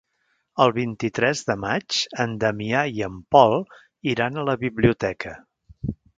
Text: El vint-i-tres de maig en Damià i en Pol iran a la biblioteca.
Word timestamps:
El 0.63 0.71
vint-i-tres 0.77 1.43
de 1.49 1.55
maig 1.65 1.97
en 2.25 2.33
Damià 2.45 2.81
i 2.95 3.05
en 3.09 3.19
Pol 3.37 3.55
iran 4.15 4.39
a 4.45 4.49
la 4.51 4.59
biblioteca. 4.65 5.37